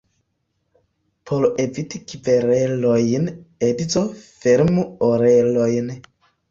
Por 1.31 1.45
eviti 1.65 2.01
kverelojn, 2.13 3.31
edzo 3.71 4.05
fermu 4.27 4.89
orelojn. 5.15 5.99